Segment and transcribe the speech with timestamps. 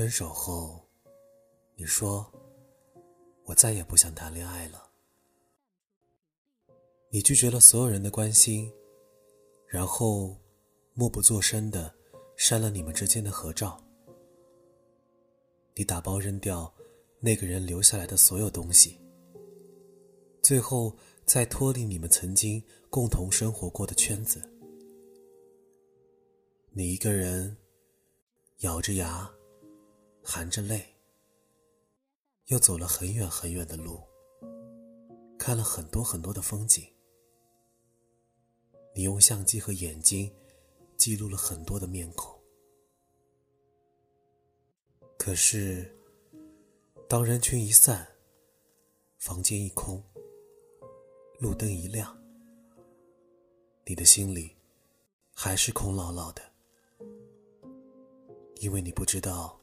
[0.00, 0.80] 分手后，
[1.74, 2.32] 你说
[3.44, 4.90] 我再也不想谈恋爱了。
[7.10, 8.72] 你拒绝了所有人的关心，
[9.66, 10.34] 然后
[10.94, 11.94] 默不作声的
[12.34, 13.78] 删了你们之间的合照。
[15.74, 16.72] 你打包扔掉
[17.18, 18.98] 那个人留下来的所有东西，
[20.40, 20.96] 最后
[21.26, 24.40] 再脱离你们曾经共同生活过的圈子。
[26.70, 27.54] 你一个人
[28.60, 29.30] 咬着牙。
[30.32, 30.94] 含着泪，
[32.46, 34.00] 又走了很远很远的路，
[35.36, 36.86] 看了很多很多的风景。
[38.94, 40.32] 你用相机和眼睛
[40.96, 42.40] 记录了很多的面孔，
[45.18, 45.92] 可是，
[47.08, 48.06] 当人群一散，
[49.18, 50.00] 房间一空，
[51.40, 52.16] 路灯一亮，
[53.84, 54.56] 你的心里
[55.34, 56.52] 还是空落落的，
[58.60, 59.59] 因为你不知道。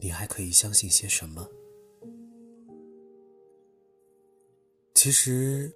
[0.00, 1.44] 你还可以相信些什么？
[4.94, 5.74] 其实，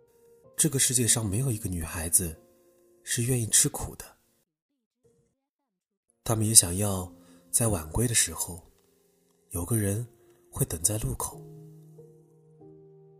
[0.56, 2.36] 这个世界上没有一个女孩子
[3.02, 4.04] 是愿意吃苦的。
[6.22, 7.12] 她们也想要
[7.50, 8.62] 在晚归的时候，
[9.50, 10.06] 有个人
[10.52, 11.42] 会等在路口。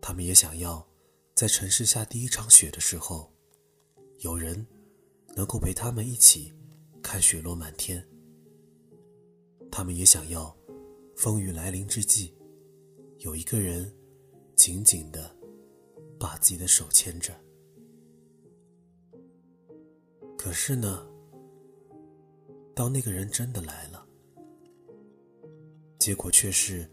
[0.00, 0.86] 她们也想要
[1.34, 3.28] 在城市下第一场雪的时候，
[4.18, 4.64] 有人
[5.34, 6.54] 能够陪他们一起
[7.02, 8.08] 看雪落满天。
[9.68, 10.56] 她们也想要。
[11.22, 12.34] 风雨来临之际，
[13.18, 13.88] 有一个人
[14.56, 15.32] 紧紧的
[16.18, 17.32] 把自己的手牵着。
[20.36, 21.06] 可是呢，
[22.74, 24.04] 当那个人真的来了，
[25.96, 26.90] 结果却是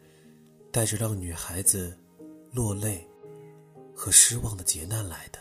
[0.72, 1.97] 带着让女孩子
[2.52, 3.03] 落泪
[3.95, 5.39] 和失望的劫难来的。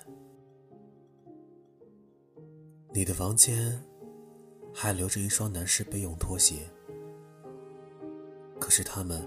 [2.95, 3.85] 你的房间
[4.73, 6.67] 还留着一双男士备用拖鞋。
[8.69, 9.27] 可是他们，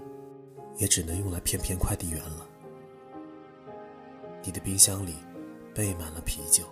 [0.76, 2.46] 也只能用来骗骗快递员了。
[4.40, 5.16] 你的冰箱里
[5.74, 6.64] 备满了啤酒，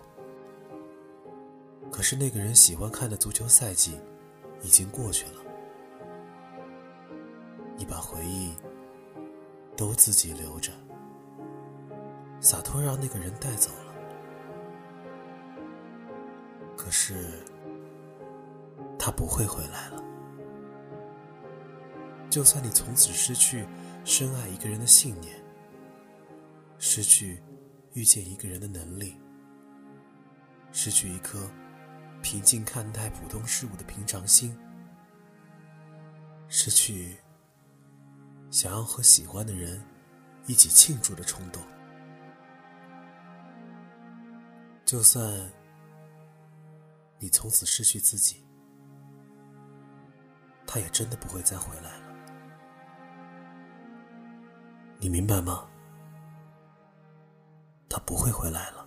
[1.90, 3.98] 可是那个人喜欢看的足球赛季
[4.62, 5.42] 已经过去了。
[7.76, 8.54] 你把回忆
[9.76, 10.70] 都自己留着，
[12.38, 13.92] 洒脱让那个人带走了。
[16.76, 17.30] 可是
[18.96, 20.09] 他不会回来了。
[22.30, 23.66] 就算你从此失去
[24.04, 25.34] 深爱一个人的信念，
[26.78, 27.42] 失去
[27.92, 29.16] 遇见一个人的能力，
[30.70, 31.50] 失去一颗
[32.22, 34.56] 平静看待普通事物的平常心，
[36.48, 37.16] 失去
[38.48, 39.84] 想要和喜欢的人
[40.46, 41.60] 一起庆祝的冲动，
[44.84, 45.50] 就算
[47.18, 48.44] 你从此失去自己，
[50.64, 52.09] 他也真的不会再回来了。
[55.00, 55.66] 你明白吗？
[57.88, 58.86] 他不会回来了。